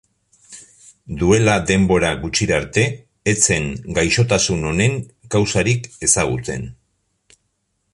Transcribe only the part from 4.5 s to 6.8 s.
honen kausarik ezagutzen.